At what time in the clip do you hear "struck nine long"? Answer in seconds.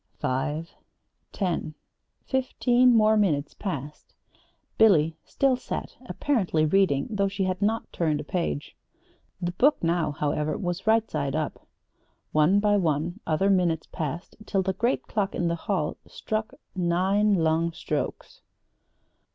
16.07-17.71